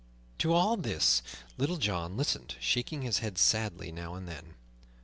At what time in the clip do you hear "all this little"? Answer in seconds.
0.53-1.77